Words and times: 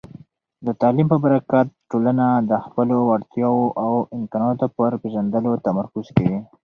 د 0.65 0.67
تعلیم 0.81 1.07
په 1.11 1.17
برکت، 1.23 1.67
ټولنه 1.91 2.25
د 2.49 2.51
خپلو 2.65 2.95
وړتیاوو 3.09 3.65
او 3.83 3.93
امکاناتو 4.17 4.65
پر 4.75 4.91
پېژندلو 5.01 5.51
تمرکز 5.67 6.05
کوي. 6.17 6.37